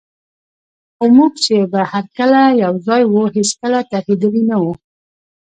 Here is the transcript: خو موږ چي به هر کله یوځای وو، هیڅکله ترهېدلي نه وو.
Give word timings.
خو 0.95 1.05
موږ 1.17 1.33
چي 1.43 1.55
به 1.71 1.81
هر 1.91 2.05
کله 2.17 2.41
یوځای 2.63 3.03
وو، 3.07 3.23
هیڅکله 3.37 3.79
ترهېدلي 3.91 4.43
نه 4.49 4.57
وو. 4.61 4.73